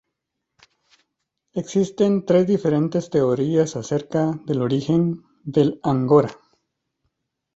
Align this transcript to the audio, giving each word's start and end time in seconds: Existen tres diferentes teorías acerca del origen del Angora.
Existen 1.61 2.25
tres 2.25 2.47
diferentes 2.47 3.11
teorías 3.11 3.75
acerca 3.75 4.31
del 4.47 4.63
origen 4.63 5.21
del 5.43 5.79
Angora. 5.83 6.39